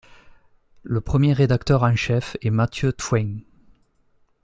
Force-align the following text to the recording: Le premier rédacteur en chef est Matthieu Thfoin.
Le 0.81 0.99
premier 0.99 1.31
rédacteur 1.31 1.83
en 1.83 1.95
chef 1.95 2.35
est 2.41 2.49
Matthieu 2.49 2.91
Thfoin. 2.91 3.41